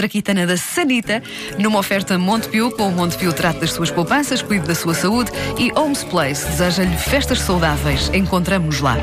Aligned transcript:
traquitana 0.00 0.46
da 0.46 0.56
Sanita, 0.56 1.22
numa 1.58 1.78
oferta 1.78 2.18
Montepio, 2.18 2.70
com 2.70 2.88
o 2.88 2.90
Montepio 2.90 3.34
trate 3.34 3.60
das 3.60 3.72
suas 3.74 3.90
poupanças, 3.90 4.40
cuide 4.40 4.66
da 4.66 4.74
sua 4.74 4.94
saúde 4.94 5.30
e 5.58 5.70
Homes 5.78 6.02
Place 6.04 6.46
deseja-lhe 6.48 6.96
festas 6.96 7.40
saudáveis. 7.42 8.10
Encontramos-nos 8.14 8.80
lá. 8.80 8.96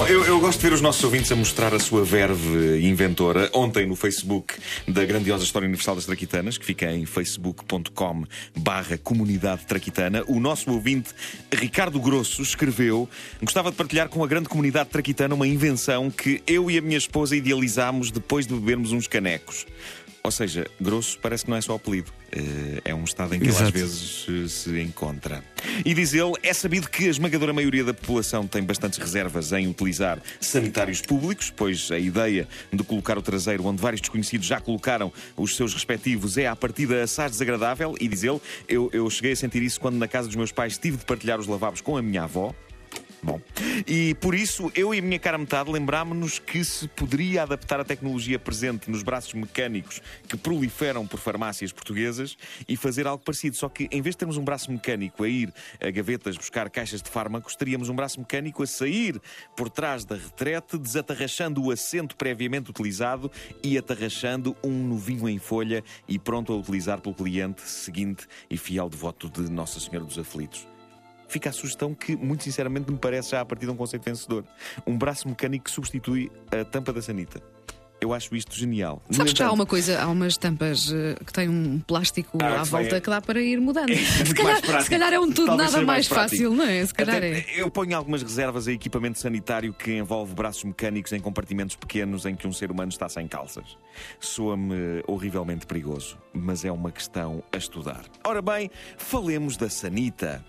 Bom, 0.00 0.06
eu, 0.06 0.24
eu 0.24 0.40
gosto 0.40 0.58
de 0.58 0.66
ver 0.66 0.72
os 0.72 0.80
nossos 0.80 1.04
ouvintes 1.04 1.30
a 1.30 1.36
mostrar 1.36 1.74
a 1.74 1.78
sua 1.78 2.02
verve 2.02 2.80
inventora. 2.80 3.50
Ontem 3.52 3.84
no 3.84 3.94
Facebook 3.94 4.54
da 4.88 5.04
grandiosa 5.04 5.44
História 5.44 5.68
Universal 5.68 5.96
das 5.96 6.06
Traquitanas, 6.06 6.56
que 6.56 6.64
fica 6.64 6.90
em 6.90 7.04
facebook.com 7.04 8.24
barra 8.56 8.96
comunidade 8.96 9.66
traquitana, 9.66 10.24
o 10.26 10.40
nosso 10.40 10.70
ouvinte 10.70 11.10
Ricardo 11.52 12.00
Grosso 12.00 12.40
escreveu 12.40 13.06
gostava 13.42 13.70
de 13.70 13.76
partilhar 13.76 14.08
com 14.08 14.24
a 14.24 14.26
grande 14.26 14.48
comunidade 14.48 14.88
traquitana 14.88 15.34
uma 15.34 15.46
invenção 15.46 16.10
que 16.10 16.42
eu 16.46 16.70
e 16.70 16.78
a 16.78 16.80
minha 16.80 16.96
esposa 16.96 17.36
idealizámos 17.36 18.10
depois 18.10 18.46
de 18.46 18.54
bebermos 18.54 18.92
uns 18.92 19.06
canecos. 19.06 19.66
Ou 20.22 20.30
seja, 20.30 20.66
grosso 20.80 21.18
parece 21.18 21.44
que 21.44 21.50
não 21.50 21.56
é 21.56 21.60
só 21.62 21.74
apelido. 21.74 22.12
Eh, 22.30 22.80
É 22.84 22.94
um 22.94 23.04
estado 23.04 23.34
em 23.34 23.38
que 23.38 23.46
ele 23.46 23.52
às 23.54 23.60
Exato. 23.60 23.72
vezes 23.72 24.26
eh, 24.28 24.48
se 24.48 24.80
encontra. 24.80 25.42
E 25.84 25.94
diz 25.94 26.12
ele: 26.12 26.32
é 26.42 26.52
sabido 26.52 26.88
que 26.90 27.06
a 27.06 27.10
esmagadora 27.10 27.52
maioria 27.52 27.82
da 27.84 27.94
população 27.94 28.46
tem 28.46 28.62
bastantes 28.62 28.98
reservas 28.98 29.50
em 29.52 29.66
utilizar 29.68 30.18
sanitários 30.40 31.00
públicos, 31.00 31.50
pois 31.54 31.90
a 31.90 31.98
ideia 31.98 32.46
de 32.72 32.84
colocar 32.84 33.16
o 33.16 33.22
traseiro 33.22 33.64
onde 33.64 33.80
vários 33.80 34.00
desconhecidos 34.00 34.46
já 34.46 34.60
colocaram 34.60 35.10
os 35.36 35.56
seus 35.56 35.72
respectivos 35.72 36.36
é 36.36 36.46
à 36.46 36.54
partida 36.54 37.02
assaz 37.02 37.32
desagradável. 37.32 37.94
E 37.98 38.06
diz 38.06 38.22
ele: 38.22 38.40
eu, 38.68 38.90
eu 38.92 39.08
cheguei 39.08 39.32
a 39.32 39.36
sentir 39.36 39.62
isso 39.62 39.80
quando 39.80 39.96
na 39.96 40.06
casa 40.06 40.28
dos 40.28 40.36
meus 40.36 40.52
pais 40.52 40.76
tive 40.76 40.98
de 40.98 41.04
partilhar 41.04 41.40
os 41.40 41.46
lavabos 41.46 41.80
com 41.80 41.96
a 41.96 42.02
minha 42.02 42.24
avó. 42.24 42.54
Bom, 43.22 43.38
e 43.86 44.14
por 44.14 44.34
isso 44.34 44.72
eu 44.74 44.94
e 44.94 44.98
a 44.98 45.02
minha 45.02 45.18
cara 45.18 45.36
metade 45.36 45.70
lembrámos-nos 45.70 46.38
que 46.38 46.64
se 46.64 46.88
poderia 46.88 47.42
adaptar 47.42 47.78
a 47.78 47.84
tecnologia 47.84 48.38
presente 48.38 48.90
nos 48.90 49.02
braços 49.02 49.34
mecânicos 49.34 50.00
que 50.26 50.38
proliferam 50.38 51.06
por 51.06 51.20
farmácias 51.20 51.70
portuguesas 51.70 52.38
e 52.66 52.76
fazer 52.76 53.06
algo 53.06 53.22
parecido. 53.22 53.56
Só 53.56 53.68
que 53.68 53.88
em 53.90 54.00
vez 54.00 54.14
de 54.14 54.20
termos 54.20 54.38
um 54.38 54.44
braço 54.44 54.72
mecânico 54.72 55.22
a 55.22 55.28
ir 55.28 55.52
a 55.80 55.90
gavetas 55.90 56.36
buscar 56.38 56.70
caixas 56.70 57.02
de 57.02 57.10
fármacos, 57.10 57.54
teríamos 57.54 57.90
um 57.90 57.94
braço 57.94 58.18
mecânico 58.18 58.62
a 58.62 58.66
sair 58.66 59.20
por 59.54 59.68
trás 59.68 60.04
da 60.04 60.16
retrete, 60.16 60.78
desatarrachando 60.78 61.62
o 61.62 61.70
assento 61.70 62.16
previamente 62.16 62.70
utilizado 62.70 63.30
e 63.62 63.76
atarrachando 63.76 64.56
um 64.64 64.88
novinho 64.88 65.28
em 65.28 65.38
folha 65.38 65.84
e 66.08 66.18
pronto 66.18 66.54
a 66.54 66.56
utilizar 66.56 67.02
pelo 67.02 67.14
cliente 67.14 67.62
seguinte 67.68 68.26
e 68.48 68.56
fiel 68.56 68.88
devoto 68.88 69.28
de 69.28 69.50
Nossa 69.50 69.78
Senhora 69.78 70.06
dos 70.06 70.18
Aflitos 70.18 70.79
fica 71.30 71.48
a 71.50 71.52
sugestão 71.52 71.94
que, 71.94 72.16
muito 72.16 72.42
sinceramente, 72.44 72.90
me 72.90 72.98
parece 72.98 73.30
já 73.30 73.40
a 73.40 73.44
partir 73.44 73.66
de 73.66 73.72
um 73.72 73.76
conceito 73.76 74.04
vencedor. 74.04 74.44
Um 74.86 74.96
braço 74.98 75.28
mecânico 75.28 75.64
que 75.66 75.70
substitui 75.70 76.30
a 76.50 76.64
tampa 76.64 76.92
da 76.92 77.00
sanita. 77.00 77.40
Eu 78.02 78.14
acho 78.14 78.34
isto 78.34 78.56
genial. 78.56 79.02
No 79.10 79.14
Sabes 79.14 79.34
que 79.34 79.38
já 79.40 79.44
há 79.44 79.48
entanto, 79.48 79.60
uma 79.60 79.66
coisa, 79.66 80.00
há 80.00 80.06
umas 80.08 80.38
tampas 80.38 80.90
eh, 80.90 81.16
que 81.22 81.30
têm 81.34 81.50
um 81.50 81.78
plástico 81.80 82.38
Ah, 82.40 82.62
à 82.62 82.64
que 82.64 82.68
volta 82.70 82.88
vai- 82.92 83.00
que 83.02 83.10
dá 83.10 83.20
para 83.20 83.42
ir 83.42 83.60
mudando. 83.60 83.92
se, 83.94 84.16
muito 84.24 84.34
calhar, 84.36 84.66
mais 84.66 84.84
se 84.84 84.90
calhar 84.90 85.12
é 85.12 85.20
um 85.20 85.30
tudo 85.30 85.48
Talvez 85.48 85.72
nada 85.72 85.84
mais, 85.84 86.08
prático. 86.08 86.30
fácil, 86.30 86.54
não 86.54 86.64
é? 86.64 86.86
Se 86.86 86.94
calhar 86.94 87.16
Até- 87.18 87.40
é. 87.40 87.60
Eu 87.60 87.70
ponho 87.70 87.94
algumas 87.94 88.22
reservas 88.22 88.66
a 88.66 88.72
equipamento 88.72 89.18
sanitário 89.18 89.74
que 89.74 89.92
envolve 89.98 90.32
braços 90.34 90.64
mecânicos 90.64 91.12
em 91.12 91.20
compartimentos 91.20 91.76
pequenos 91.76 92.24
em 92.24 92.34
que 92.34 92.46
um 92.48 92.52
ser 92.54 92.70
humano 92.70 92.88
está 92.88 93.06
sem 93.06 93.28
calças. 93.28 93.76
Soa-me 94.18 95.02
horrivelmente 95.06 95.66
perigoso, 95.66 96.16
mas 96.32 96.64
é 96.64 96.72
uma 96.72 96.90
questão 96.90 97.42
a 97.52 97.58
estudar. 97.58 98.00
Ora 98.24 98.40
bem, 98.40 98.70
falemos 98.96 99.58
da 99.58 99.68
sanita. 99.68 100.42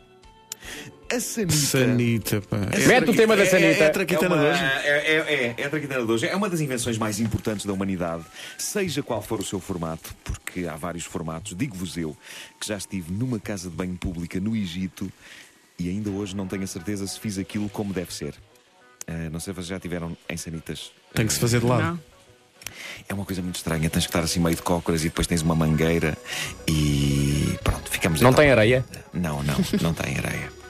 A 1.13 1.19
sanita. 1.19 1.53
Sanita, 1.53 2.41
pá. 2.41 2.57
É 2.71 2.87
Mete 2.87 3.09
o 3.09 3.13
tema 3.13 3.35
da 3.35 3.43
É, 3.43 3.45
sanita. 3.45 3.79
é 3.79 3.83
a 3.83 3.85
É, 3.87 3.89
traquitana 3.89 4.33
uma, 4.35 4.43
de 4.43 4.49
hoje. 4.49 4.63
é, 4.63 4.87
é, 4.87 5.15
é, 5.17 5.55
é 5.57 5.65
a 5.65 5.69
traquitana 5.69 6.05
de 6.05 6.11
hoje. 6.11 6.25
É 6.27 6.35
uma 6.35 6.49
das 6.49 6.61
invenções 6.61 6.97
mais 6.97 7.19
importantes 7.19 7.65
da 7.65 7.73
humanidade, 7.73 8.23
seja 8.57 9.03
qual 9.03 9.21
for 9.21 9.39
o 9.41 9.43
seu 9.43 9.59
formato, 9.59 10.15
porque 10.23 10.65
há 10.67 10.75
vários 10.77 11.03
formatos. 11.03 11.53
Digo-vos 11.55 11.97
eu 11.97 12.15
que 12.59 12.65
já 12.67 12.77
estive 12.77 13.11
numa 13.11 13.39
casa 13.39 13.69
de 13.69 13.75
banho 13.75 13.95
pública 13.97 14.39
no 14.39 14.55
Egito 14.55 15.11
e 15.77 15.89
ainda 15.89 16.09
hoje 16.09 16.33
não 16.33 16.47
tenho 16.47 16.63
a 16.63 16.67
certeza 16.67 17.05
se 17.05 17.19
fiz 17.19 17.37
aquilo 17.37 17.67
como 17.67 17.93
deve 17.93 18.13
ser. 18.13 18.33
Ah, 19.05 19.29
não 19.29 19.39
sei 19.41 19.51
se 19.53 19.55
vocês 19.55 19.67
já 19.67 19.79
tiveram 19.81 20.15
em 20.29 20.37
sanitas. 20.37 20.91
Tem 21.13 21.27
que 21.27 21.33
se 21.33 21.39
fazer 21.39 21.59
de 21.59 21.65
lado. 21.65 21.81
Não. 21.83 21.99
É 23.09 23.13
uma 23.13 23.25
coisa 23.25 23.41
muito 23.41 23.55
estranha. 23.57 23.89
Tens 23.89 24.05
que 24.05 24.09
estar 24.09 24.23
assim 24.23 24.39
meio 24.39 24.55
de 24.55 24.61
cócoras 24.61 25.01
e 25.01 25.09
depois 25.09 25.27
tens 25.27 25.41
uma 25.41 25.55
mangueira 25.55 26.17
e 26.67 27.57
pronto, 27.65 27.89
ficamos 27.91 28.21
Não 28.21 28.29
então- 28.29 28.41
tem 28.43 28.51
areia? 28.51 28.85
não, 29.11 29.43
não, 29.43 29.55
não 29.81 29.93
tem 29.93 30.17
areia. 30.17 30.60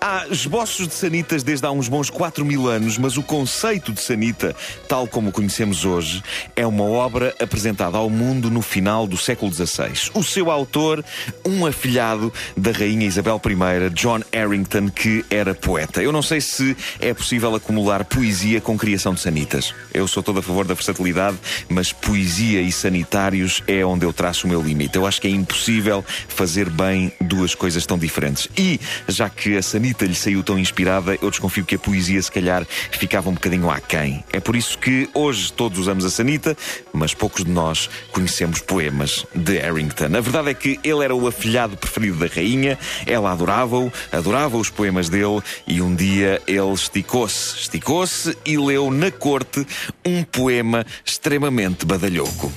Há 0.00 0.26
esboços 0.30 0.88
de 0.88 0.94
sanitas 0.94 1.42
desde 1.42 1.66
há 1.66 1.70
uns 1.70 1.88
bons 1.88 2.10
4 2.10 2.44
mil 2.44 2.68
anos, 2.68 2.98
mas 2.98 3.16
o 3.16 3.22
conceito 3.22 3.92
de 3.92 4.00
sanita, 4.00 4.54
tal 4.86 5.06
como 5.06 5.30
o 5.30 5.32
conhecemos 5.32 5.84
hoje, 5.84 6.22
é 6.54 6.66
uma 6.66 6.84
obra 6.84 7.34
apresentada 7.40 7.98
ao 7.98 8.10
mundo 8.10 8.50
no 8.50 8.62
final 8.62 9.06
do 9.06 9.16
século 9.16 9.52
XVI. 9.52 10.10
O 10.14 10.22
seu 10.22 10.50
autor, 10.50 11.04
um 11.44 11.66
afilhado 11.66 12.32
da 12.56 12.70
Rainha 12.70 13.06
Isabel 13.06 13.40
I, 13.44 13.90
John 13.90 14.20
Harrington, 14.32 14.88
que 14.88 15.24
era 15.30 15.54
poeta. 15.54 16.02
Eu 16.02 16.12
não 16.12 16.22
sei 16.22 16.40
se 16.40 16.76
é 17.00 17.12
possível 17.12 17.54
acumular 17.54 18.04
poesia 18.04 18.60
com 18.60 18.78
criação 18.78 19.14
de 19.14 19.20
sanitas. 19.20 19.74
Eu 19.92 20.06
sou 20.06 20.22
todo 20.22 20.38
a 20.38 20.42
favor 20.42 20.66
da 20.66 20.74
versatilidade, 20.74 21.38
mas 21.68 21.92
poesia 21.92 22.60
e 22.60 22.72
sanitários 22.72 23.62
é 23.66 23.84
onde 23.84 24.04
eu 24.04 24.12
traço 24.12 24.46
o 24.46 24.50
meu 24.50 24.62
limite. 24.62 24.96
Eu 24.96 25.06
acho 25.06 25.20
que 25.20 25.26
é 25.26 25.30
impossível 25.30 26.04
fazer 26.28 26.68
bem 26.70 27.12
duas 27.20 27.54
coisas 27.54 27.84
tão 27.86 27.98
diferentes. 27.98 28.48
E, 28.56 28.80
já 29.06 29.28
que 29.28 29.56
a 29.56 29.62
sanita 29.68 30.06
lhe 30.06 30.14
saiu 30.14 30.42
tão 30.42 30.58
inspirada, 30.58 31.16
eu 31.20 31.30
desconfio 31.30 31.64
que 31.64 31.74
a 31.74 31.78
poesia, 31.78 32.20
se 32.22 32.32
calhar, 32.32 32.66
ficava 32.90 33.28
um 33.28 33.34
bocadinho 33.34 33.70
aquém. 33.70 34.24
É 34.32 34.40
por 34.40 34.56
isso 34.56 34.78
que 34.78 35.08
hoje 35.12 35.52
todos 35.52 35.78
usamos 35.78 36.04
a 36.04 36.10
sanita, 36.10 36.56
mas 36.92 37.12
poucos 37.14 37.44
de 37.44 37.50
nós 37.50 37.88
conhecemos 38.10 38.60
poemas 38.60 39.26
de 39.34 39.58
Harrington. 39.58 40.16
A 40.16 40.20
verdade 40.20 40.50
é 40.50 40.54
que 40.54 40.80
ele 40.82 41.04
era 41.04 41.14
o 41.14 41.26
afilhado 41.26 41.76
preferido 41.76 42.18
da 42.18 42.26
rainha, 42.26 42.78
ela 43.06 43.30
adorava-o, 43.30 43.92
adorava 44.10 44.56
os 44.56 44.70
poemas 44.70 45.08
dele, 45.08 45.42
e 45.66 45.82
um 45.82 45.94
dia 45.94 46.40
ele 46.46 46.72
esticou-se, 46.72 47.56
esticou-se 47.56 48.36
e 48.44 48.56
leu 48.56 48.90
na 48.90 49.10
corte 49.10 49.66
um 50.04 50.24
poema 50.24 50.86
extremamente 51.04 51.84
badalhoco. 51.84 52.50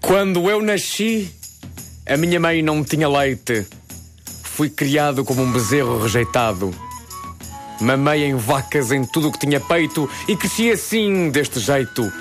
Quando 0.00 0.48
eu 0.50 0.62
nasci, 0.62 1.30
a 2.06 2.16
minha 2.16 2.40
mãe 2.40 2.62
não 2.62 2.82
tinha 2.82 3.08
leite. 3.08 3.66
Fui 4.58 4.68
criado 4.68 5.24
como 5.24 5.40
um 5.40 5.52
bezerro 5.52 6.02
rejeitado. 6.02 6.74
Mamei 7.80 8.24
em 8.24 8.34
vacas 8.34 8.90
em 8.90 9.04
tudo 9.04 9.28
o 9.28 9.32
que 9.32 9.38
tinha 9.38 9.60
peito 9.60 10.10
e 10.26 10.34
cresci 10.34 10.68
assim, 10.72 11.30
deste 11.30 11.60
jeito. 11.60 12.12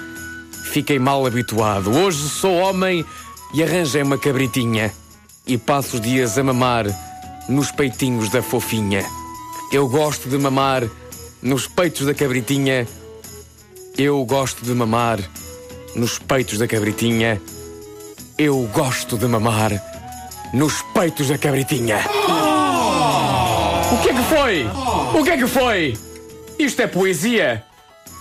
Fiquei 0.72 1.00
mal 1.00 1.26
habituado. 1.26 1.90
Hoje 1.90 2.30
sou 2.30 2.54
homem 2.58 3.04
e 3.56 3.64
arranjei 3.64 4.04
uma 4.04 4.20
cabritinha. 4.20 4.94
E 5.48 5.58
passo 5.58 5.96
os 5.96 6.02
dias 6.02 6.38
a 6.38 6.44
mamar 6.44 6.86
nos 7.50 7.72
peitinhos 7.72 8.30
da 8.30 8.44
fofinha. 8.44 9.04
Eu 9.72 9.90
gosto 9.90 10.30
de 10.30 10.38
mamar 10.38 10.84
nos 11.42 11.66
peitos 11.66 12.06
da 12.06 12.14
cabritinha. 12.14 12.88
Eu 13.98 14.24
gosto 14.26 14.64
de 14.64 14.76
mamar 14.76 15.20
nos 15.96 16.20
peitos 16.20 16.60
da 16.60 16.68
cabritinha. 16.68 17.42
Eu 18.38 18.62
gosto 18.72 19.18
de 19.18 19.26
mamar 19.26 19.97
nos 20.54 20.82
peitos 20.94 21.28
da 21.28 21.38
cabritinha. 21.38 21.98
O 23.92 24.02
que 24.02 24.10
é 24.10 24.14
que 24.14 24.24
foi? 24.24 24.66
O 25.20 25.24
que 25.24 25.30
é 25.30 25.38
que 25.38 25.48
foi? 25.48 25.98
Isto 26.60 26.82
é 26.82 26.88
poesia? 26.88 27.64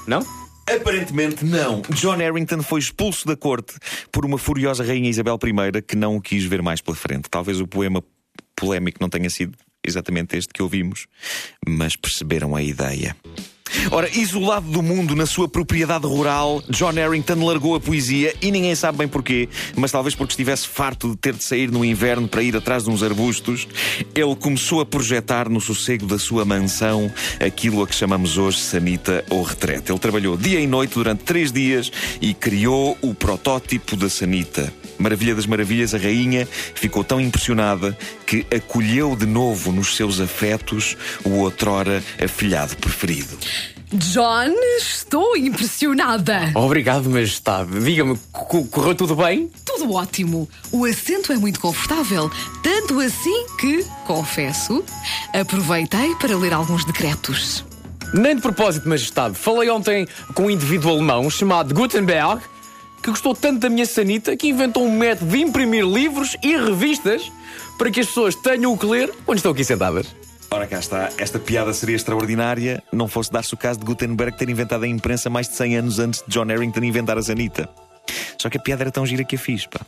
Não? 0.06 0.20
Aparentemente 0.68 1.44
não. 1.44 1.82
John 1.90 2.16
Harrington 2.16 2.62
foi 2.62 2.80
expulso 2.80 3.26
da 3.26 3.36
corte 3.36 3.74
por 4.10 4.24
uma 4.24 4.38
furiosa 4.38 4.84
rainha 4.84 5.08
Isabel 5.08 5.38
I 5.42 5.82
que 5.82 5.96
não 5.96 6.16
o 6.16 6.20
quis 6.20 6.44
ver 6.44 6.62
mais 6.62 6.80
pela 6.80 6.96
frente. 6.96 7.30
Talvez 7.30 7.60
o 7.60 7.66
poema 7.66 8.02
polémico 8.56 8.98
não 9.00 9.08
tenha 9.08 9.30
sido 9.30 9.56
exatamente 9.84 10.36
este 10.36 10.52
que 10.52 10.62
ouvimos, 10.62 11.06
mas 11.66 11.94
perceberam 11.94 12.56
a 12.56 12.62
ideia. 12.62 13.16
Ora, 13.90 14.08
isolado 14.16 14.68
do 14.70 14.82
mundo 14.82 15.14
na 15.14 15.26
sua 15.26 15.48
propriedade 15.48 16.06
rural, 16.06 16.62
John 16.68 16.92
Harrington 16.92 17.44
largou 17.44 17.74
a 17.74 17.80
poesia 17.80 18.34
e 18.40 18.50
ninguém 18.50 18.74
sabe 18.74 18.98
bem 18.98 19.08
porquê, 19.08 19.48
mas 19.76 19.92
talvez 19.92 20.14
porque 20.14 20.32
estivesse 20.32 20.68
farto 20.68 21.10
de 21.10 21.16
ter 21.16 21.34
de 21.34 21.44
sair 21.44 21.70
no 21.70 21.84
inverno 21.84 22.28
para 22.28 22.42
ir 22.42 22.56
atrás 22.56 22.84
de 22.84 22.90
uns 22.90 23.02
arbustos, 23.02 23.68
ele 24.14 24.36
começou 24.36 24.80
a 24.80 24.86
projetar 24.86 25.48
no 25.48 25.60
sossego 25.60 26.06
da 26.06 26.18
sua 26.18 26.44
mansão 26.44 27.10
aquilo 27.40 27.82
a 27.82 27.86
que 27.86 27.94
chamamos 27.94 28.38
hoje 28.38 28.58
sanita 28.58 29.24
ou 29.30 29.42
retrete. 29.42 29.90
Ele 29.90 29.98
trabalhou 29.98 30.36
dia 30.36 30.60
e 30.60 30.66
noite 30.66 30.94
durante 30.94 31.24
três 31.24 31.52
dias 31.52 31.90
e 32.20 32.34
criou 32.34 32.96
o 33.00 33.14
protótipo 33.14 33.96
da 33.96 34.08
sanita. 34.08 34.72
Maravilha 34.98 35.34
das 35.34 35.46
maravilhas, 35.46 35.94
a 35.94 35.98
rainha 35.98 36.46
ficou 36.74 37.04
tão 37.04 37.20
impressionada 37.20 37.96
que 38.26 38.46
acolheu 38.54 39.14
de 39.14 39.26
novo 39.26 39.72
nos 39.72 39.96
seus 39.96 40.20
afetos 40.20 40.96
o 41.24 41.30
outrora 41.40 42.02
afilhado 42.22 42.76
preferido. 42.76 43.36
John, 43.92 44.52
estou 44.78 45.36
impressionada. 45.36 46.50
Obrigado, 46.56 47.08
Majestade. 47.08 47.78
Diga-me, 47.84 48.18
co- 48.32 48.64
correu 48.64 48.94
tudo 48.96 49.14
bem? 49.14 49.48
Tudo 49.64 49.92
ótimo. 49.92 50.48
O 50.72 50.84
assento 50.84 51.32
é 51.32 51.36
muito 51.36 51.60
confortável. 51.60 52.28
Tanto 52.64 52.98
assim 52.98 53.46
que, 53.60 53.84
confesso, 54.04 54.84
aproveitei 55.32 56.14
para 56.16 56.36
ler 56.36 56.52
alguns 56.52 56.84
decretos. 56.84 57.64
Nem 58.12 58.34
de 58.36 58.42
propósito, 58.42 58.88
Majestade. 58.88 59.36
Falei 59.36 59.68
ontem 59.70 60.06
com 60.34 60.44
um 60.46 60.50
indivíduo 60.50 60.90
alemão 60.90 61.28
chamado 61.30 61.72
Gutenberg 61.74 62.40
que 63.06 63.10
gostou 63.10 63.36
tanto 63.36 63.60
da 63.60 63.70
minha 63.70 63.86
sanita 63.86 64.36
que 64.36 64.48
inventou 64.48 64.84
um 64.84 64.90
método 64.90 65.30
de 65.30 65.38
imprimir 65.38 65.86
livros 65.86 66.36
e 66.42 66.56
revistas 66.56 67.30
para 67.78 67.88
que 67.88 68.00
as 68.00 68.06
pessoas 68.06 68.34
tenham 68.34 68.72
o 68.72 68.76
que 68.76 68.84
ler 68.84 69.14
quando 69.24 69.38
estão 69.38 69.52
aqui 69.52 69.62
sentadas. 69.62 70.08
Ora 70.50 70.66
cá 70.66 70.80
está, 70.80 71.10
esta 71.16 71.38
piada 71.38 71.72
seria 71.72 71.94
extraordinária 71.94 72.82
não 72.92 73.06
fosse 73.06 73.30
dar-se 73.30 73.54
o 73.54 73.56
caso 73.56 73.78
de 73.78 73.84
Gutenberg 73.84 74.36
ter 74.36 74.48
inventado 74.48 74.82
a 74.82 74.88
imprensa 74.88 75.30
mais 75.30 75.48
de 75.48 75.54
100 75.54 75.76
anos 75.76 75.98
antes 76.00 76.24
de 76.26 76.34
John 76.34 76.46
Harrington 76.46 76.82
inventar 76.82 77.16
a 77.16 77.20
Zanita. 77.20 77.68
Só 78.38 78.50
que 78.50 78.58
a 78.58 78.60
piada 78.60 78.82
era 78.82 78.90
tão 78.90 79.06
gira 79.06 79.22
que 79.22 79.36
a 79.36 79.38
fiz, 79.38 79.66
pá. 79.66 79.80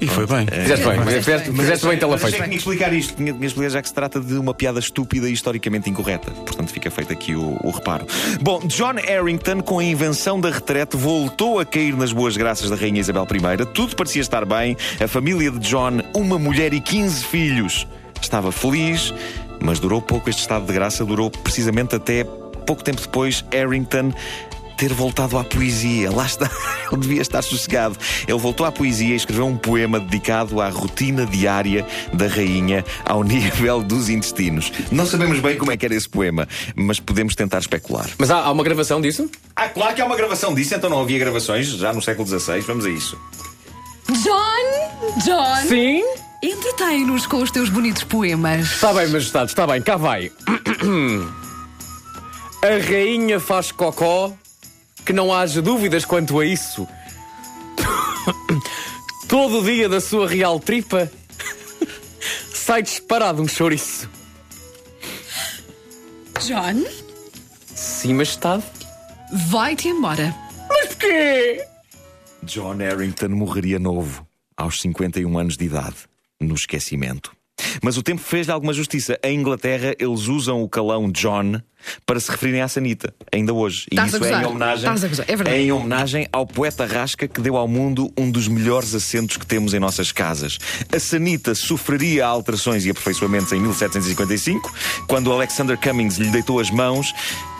E 0.00 0.06
foi 0.06 0.26
bem. 0.26 0.46
Fizeste 0.46 0.86
bem, 0.86 1.02
fizeste, 1.02 1.52
fizeste 1.52 1.86
bem 1.86 1.98
tela 1.98 2.18
feita. 2.18 2.36
tinha 2.36 2.48
que 2.48 2.56
explicar 2.56 2.92
isto, 2.92 3.16
tinha, 3.16 3.32
tinha 3.32 3.38
que 3.38 3.46
explicar 3.46 3.70
já 3.70 3.82
que 3.82 3.88
se 3.88 3.94
trata 3.94 4.20
de 4.20 4.34
uma 4.34 4.54
piada 4.54 4.78
estúpida 4.78 5.28
e 5.28 5.32
historicamente 5.32 5.90
incorreta. 5.90 6.30
Portanto, 6.30 6.72
fica 6.72 6.90
feito 6.90 7.12
aqui 7.12 7.34
o, 7.34 7.58
o 7.62 7.70
reparo. 7.70 8.06
Bom, 8.40 8.60
John 8.66 8.94
Harrington, 8.94 9.60
com 9.60 9.78
a 9.78 9.84
invenção 9.84 10.40
da 10.40 10.50
retrete, 10.50 10.96
voltou 10.96 11.58
a 11.58 11.64
cair 11.64 11.96
nas 11.96 12.12
boas 12.12 12.36
graças 12.36 12.70
da 12.70 12.76
Rainha 12.76 13.00
Isabel 13.00 13.26
I. 13.30 13.66
Tudo 13.66 13.96
parecia 13.96 14.22
estar 14.22 14.44
bem. 14.44 14.76
A 15.02 15.08
família 15.08 15.50
de 15.50 15.58
John, 15.58 16.00
uma 16.14 16.38
mulher 16.38 16.72
e 16.72 16.80
15 16.80 17.24
filhos, 17.24 17.86
estava 18.20 18.52
feliz, 18.52 19.12
mas 19.60 19.80
durou 19.80 20.00
pouco 20.00 20.30
este 20.30 20.40
estado 20.40 20.66
de 20.66 20.72
graça, 20.72 21.04
durou 21.04 21.30
precisamente 21.30 21.96
até 21.96 22.24
pouco 22.68 22.84
tempo 22.84 23.00
depois 23.00 23.44
Harrington 23.50 24.12
ter 24.78 24.94
voltado 24.94 25.36
à 25.36 25.44
poesia. 25.44 26.10
Lá 26.10 26.24
está, 26.24 26.48
ele 26.90 27.00
devia 27.00 27.20
estar 27.20 27.42
sossegado. 27.42 27.98
Ele 28.26 28.38
voltou 28.38 28.64
à 28.64 28.72
poesia 28.72 29.12
e 29.12 29.16
escreveu 29.16 29.46
um 29.46 29.56
poema 29.56 29.98
dedicado 29.98 30.60
à 30.60 30.68
rotina 30.70 31.26
diária 31.26 31.84
da 32.14 32.28
rainha 32.28 32.84
ao 33.04 33.22
nível 33.24 33.82
dos 33.82 34.08
intestinos. 34.08 34.72
Não 34.90 35.04
sabemos 35.04 35.40
bem 35.40 35.58
como 35.58 35.72
é 35.72 35.76
que 35.76 35.84
era 35.84 35.94
esse 35.94 36.08
poema, 36.08 36.48
mas 36.76 37.00
podemos 37.00 37.34
tentar 37.34 37.58
especular. 37.58 38.08
Mas 38.16 38.30
há, 38.30 38.38
há 38.38 38.52
uma 38.52 38.62
gravação 38.62 39.00
disso? 39.00 39.28
Ah, 39.54 39.68
claro 39.68 39.94
que 39.94 40.00
há 40.00 40.06
uma 40.06 40.16
gravação 40.16 40.54
disso, 40.54 40.74
então 40.74 40.88
não 40.88 41.00
havia 41.02 41.18
gravações 41.18 41.66
já 41.66 41.92
no 41.92 42.00
século 42.00 42.26
XVI. 42.26 42.60
Vamos 42.60 42.86
a 42.86 42.90
isso. 42.90 43.18
John! 44.22 45.24
John! 45.24 45.68
Sim. 45.68 46.02
Entretém-nos 46.40 47.26
com 47.26 47.42
os 47.42 47.50
teus 47.50 47.68
bonitos 47.68 48.04
poemas. 48.04 48.74
Está 48.74 48.92
bem, 48.92 49.08
Majestade, 49.08 49.50
está 49.50 49.66
bem, 49.66 49.82
cá 49.82 49.96
vai. 49.96 50.30
A 52.60 52.90
rainha 52.90 53.38
faz 53.38 53.70
cocó, 53.70 54.32
que 55.08 55.12
não 55.14 55.32
haja 55.32 55.62
dúvidas 55.62 56.04
quanto 56.04 56.38
a 56.38 56.44
isso. 56.44 56.86
Todo 59.26 59.64
dia 59.64 59.88
da 59.88 60.02
sua 60.02 60.28
real 60.28 60.60
tripa 60.60 61.10
sai 62.52 62.82
disparado 62.82 63.40
um 63.40 63.48
chouriço. 63.48 64.06
John, 66.46 66.84
Sim, 67.74 68.12
Majestade. 68.12 68.62
vai-te 69.32 69.88
embora. 69.88 70.36
Mas 70.68 70.88
porquê? 70.88 71.64
John 72.42 72.76
Harrington 72.76 73.30
morreria 73.30 73.78
novo, 73.78 74.26
aos 74.58 74.78
51 74.82 75.38
anos 75.38 75.56
de 75.56 75.64
idade, 75.64 75.96
no 76.38 76.54
esquecimento. 76.54 77.32
Mas 77.82 77.96
o 77.96 78.02
tempo 78.02 78.20
fez-lhe 78.20 78.52
alguma 78.52 78.74
justiça. 78.74 79.18
Em 79.24 79.38
Inglaterra, 79.38 79.94
eles 79.98 80.26
usam 80.26 80.62
o 80.62 80.68
calão 80.68 81.10
John 81.10 81.62
para 82.06 82.18
se 82.20 82.30
referirem 82.30 82.62
à 82.62 82.68
Sanita, 82.68 83.12
ainda 83.32 83.52
hoje. 83.52 83.86
E 83.90 83.96
isso 84.00 84.24
é 84.24 84.42
em 84.42 84.46
homenagem, 84.46 84.90
é 85.26 85.36
verdade. 85.36 85.58
em 85.58 85.72
homenagem 85.72 86.28
ao 86.32 86.46
poeta 86.46 86.86
Rasca 86.86 87.28
que 87.28 87.40
deu 87.40 87.56
ao 87.56 87.68
mundo 87.68 88.12
um 88.16 88.30
dos 88.30 88.48
melhores 88.48 88.94
assentos 88.94 89.36
que 89.36 89.46
temos 89.46 89.74
em 89.74 89.78
nossas 89.78 90.12
casas. 90.12 90.58
A 90.94 90.98
Sanita 90.98 91.54
sofreria 91.54 92.26
alterações 92.26 92.84
e 92.84 92.90
aperfeiçoamentos 92.90 93.52
em 93.52 93.60
1755, 93.60 94.72
quando 95.06 95.32
Alexander 95.32 95.78
Cummings 95.78 96.18
lhe 96.18 96.30
deitou 96.30 96.60
as 96.60 96.70
mãos. 96.70 97.12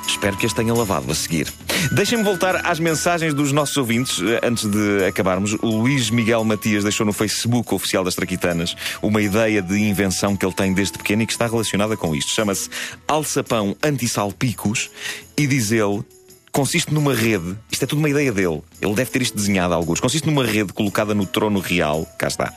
Espero 0.06 0.38
que 0.38 0.46
as 0.46 0.54
tenha 0.54 0.72
lavado 0.72 1.12
a 1.12 1.14
seguir. 1.14 1.52
Deixem-me 1.92 2.24
voltar 2.24 2.66
às 2.66 2.80
mensagens 2.80 3.34
dos 3.34 3.52
nossos 3.52 3.76
ouvintes 3.76 4.20
eh, 4.20 4.40
antes 4.42 4.64
de 4.64 5.04
acabarmos. 5.06 5.52
O 5.60 5.66
Luís 5.66 6.08
Miguel 6.08 6.42
Matias 6.44 6.82
deixou 6.82 7.04
no 7.04 7.12
Facebook 7.12 7.74
oficial 7.74 8.02
das 8.02 8.14
Traquitanas 8.14 8.74
uma 9.02 9.20
ideia 9.20 9.60
de 9.60 9.78
invenção 9.78 10.34
que 10.34 10.44
ele 10.44 10.54
tem 10.54 10.72
desde 10.72 10.96
pequeno 10.96 11.22
e 11.22 11.26
que 11.26 11.32
está 11.32 11.46
relacionada 11.46 11.94
com 11.94 12.16
isto. 12.16 12.32
Chama-se 12.32 12.70
alçapão 13.06 13.76
anti-salpicos 14.18 14.90
e 15.36 15.46
diz 15.46 15.70
ele. 15.70 16.02
Consiste 16.50 16.92
numa 16.92 17.14
rede, 17.14 17.54
isto 17.70 17.84
é 17.84 17.86
tudo 17.86 17.98
uma 17.98 18.08
ideia 18.08 18.32
dele, 18.32 18.62
ele 18.80 18.94
deve 18.94 19.10
ter 19.10 19.22
isto 19.22 19.36
desenhado 19.36 19.74
a 19.74 19.76
alguns. 19.76 20.00
Consiste 20.00 20.26
numa 20.26 20.44
rede 20.44 20.72
colocada 20.72 21.14
no 21.14 21.24
trono 21.24 21.60
real, 21.60 22.04
cá 22.18 22.26
está, 22.26 22.52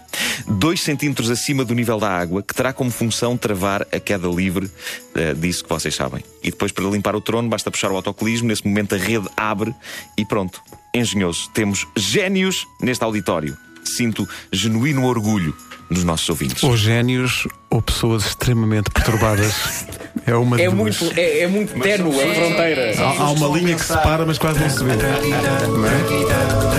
dois 0.48 0.82
centímetros 0.82 1.30
acima 1.30 1.64
do 1.64 1.76
nível 1.76 2.00
da 2.00 2.10
água, 2.10 2.42
que 2.42 2.56
terá 2.56 2.74
como 2.74 2.90
função 2.90 3.38
travar 3.38 3.86
a 3.92 4.00
queda 4.00 4.28
livre 4.28 4.72
eh, 5.14 5.36
disso 5.36 5.64
que 5.64 5.70
vocês 5.70 5.94
sabem. 5.94 6.24
E 6.42 6.50
depois, 6.50 6.72
para 6.72 6.86
limpar 6.86 7.16
o 7.16 7.22
trono, 7.22 7.50
basta 7.50 7.70
puxar 7.70 7.92
o 7.92 7.96
autocolismo, 7.96 8.48
nesse 8.48 8.66
momento 8.66 8.96
a 8.96 8.98
rede 8.98 9.28
abre 9.38 9.76
e 10.18 10.26
pronto. 10.26 10.62
Engenhoso. 10.96 11.50
Temos 11.54 11.86
génios 11.96 12.66
neste 12.82 13.04
auditório. 13.04 13.56
Sinto 13.84 14.28
genuíno 14.52 15.06
orgulho 15.06 15.56
nos 15.92 16.04
nossos 16.06 16.28
ouvintes. 16.30 16.64
Ou 16.64 16.76
génios 16.76 17.46
ou 17.70 17.82
pessoas 17.82 18.26
extremamente 18.26 18.90
perturbadas. 18.90 19.86
É 20.26 20.36
uma 20.36 20.62
É 20.62 20.70
muito, 20.70 21.12
é, 21.18 21.40
é 21.40 21.48
muito 21.48 21.80
ténue 21.80 22.22
a 22.22 22.36
fronteira. 22.36 22.94
Há, 22.98 23.24
há 23.24 23.32
uma 23.32 23.58
linha 23.58 23.76
que 23.76 23.84
separa, 23.84 24.26
mas 24.26 24.38
quase 24.38 24.60
não 24.60 24.70
se 24.70 24.84
vê. 24.84 24.94
Não 24.96 25.86
é? 25.88 26.71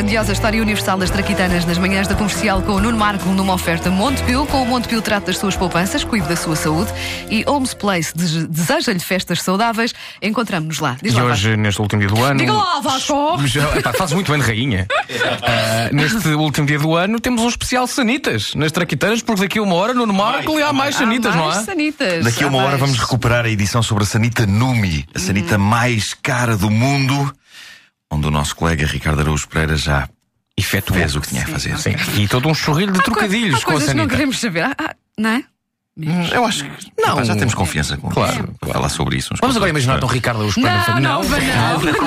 Grandiosa 0.00 0.32
história 0.32 0.62
universal 0.62 0.96
das 0.96 1.10
traquitanas 1.10 1.66
nas 1.66 1.76
manhãs 1.76 2.08
da 2.08 2.14
comercial 2.14 2.62
com 2.62 2.72
o 2.72 2.80
Nuno 2.80 2.96
Marco 2.96 3.28
numa 3.28 3.52
oferta 3.52 3.90
Montepio. 3.90 4.46
Com 4.46 4.62
o 4.62 4.66
Montepio 4.66 5.02
trata 5.02 5.26
das 5.26 5.36
suas 5.36 5.54
poupanças, 5.54 6.02
cuide 6.04 6.26
da 6.26 6.36
sua 6.36 6.56
saúde 6.56 6.90
e 7.28 7.42
Holmes 7.42 7.74
Place 7.74 8.16
dese- 8.16 8.46
deseja-lhe 8.46 8.98
festas 8.98 9.42
saudáveis. 9.42 9.92
Encontramos-nos 10.22 10.78
lá. 10.78 10.96
Diz 11.02 11.12
E 11.12 11.16
lá, 11.16 11.24
hoje, 11.24 11.54
neste 11.54 11.82
último 11.82 12.00
dia 12.00 12.08
do 12.08 12.24
ano. 12.24 12.38
Diga 12.38 12.54
lá, 12.54 12.80
Vasco! 12.80 13.36
Epá, 13.76 13.92
faz 13.92 14.12
muito 14.14 14.32
bem 14.32 14.40
de 14.40 14.46
rainha. 14.46 14.86
Ah, 15.42 15.88
neste 15.92 16.28
último 16.28 16.66
dia 16.66 16.78
do 16.78 16.94
ano 16.94 17.18
temos 17.18 17.42
um 17.42 17.48
especial 17.48 17.86
Sanitas 17.86 18.54
nas 18.54 18.70
Traquitanas, 18.72 19.20
porque 19.22 19.42
daqui 19.42 19.58
a 19.58 19.62
uma 19.62 19.74
hora 19.74 19.92
no 19.92 20.06
Marco 20.06 20.56
há 20.62 20.72
mais 20.72 20.94
Sanitas, 20.96 21.34
Há 21.34 21.36
não 21.36 21.46
mais 21.46 21.58
há? 21.58 21.64
sanitas. 21.64 22.24
Daqui 22.24 22.44
a 22.44 22.46
uma 22.48 22.58
Há 22.58 22.62
hora 22.62 22.68
mais. 22.70 22.80
vamos 22.80 22.98
recuperar 22.98 23.44
a 23.44 23.48
edição 23.50 23.82
sobre 23.82 24.04
a 24.04 24.06
Sanita 24.06 24.46
Numi, 24.46 25.04
a 25.14 25.18
Sanita 25.18 25.58
mais 25.58 26.14
cara 26.14 26.56
do 26.56 26.70
mundo, 26.70 27.32
onde 28.10 28.26
o 28.26 28.30
nosso 28.30 28.56
colega 28.56 28.86
Ricardo 28.86 29.20
Araújo 29.20 29.48
Pereira 29.48 29.76
já 29.76 30.08
Efetuou. 30.56 30.98
fez 30.98 31.14
o 31.16 31.20
que 31.20 31.28
tinha 31.28 31.42
a 31.44 31.46
fazer. 31.46 31.78
Sim. 31.78 31.94
E 32.18 32.28
todo 32.28 32.48
um 32.48 32.54
chorrilho 32.54 32.92
de 32.92 33.02
trocadilhos 33.02 33.60
Há 33.60 33.64
com 33.64 33.70
a 33.70 33.74
coisas 33.74 33.90
que 33.90 33.96
não 33.96 34.08
queremos 34.08 34.38
saber. 34.40 34.64
Ah, 34.64 34.74
ah, 34.78 34.94
não 35.18 35.30
é? 35.30 35.44
Eu 36.32 36.46
acho 36.46 36.64
que 36.64 36.70
Não. 36.98 37.12
Epá, 37.14 37.24
já 37.24 37.36
temos 37.36 37.52
confiança 37.52 37.96
com 37.96 38.08
Claro, 38.08 38.54
para 38.58 38.72
falar 38.72 38.88
sobre 38.88 39.16
isso. 39.16 39.34
uns 39.34 39.40
com 39.40 39.46
Vamos 39.46 39.56
os 39.56 39.62
agora 39.62 39.70
outros, 39.70 39.84
imaginar 39.84 40.04
um 40.04 40.08
Ricardo 40.08 40.36
Araújo 40.38 40.54
Pereira. 40.60 41.00
Não, 41.00 41.22
não, 41.22 41.22
não. 41.22 41.80